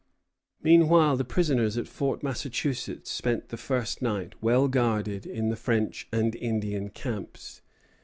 [0.63, 6.07] Meanwhile, the prisoners at Fort Massachusetts spent the first night, well guarded, in the French
[6.11, 7.61] and Indian camps.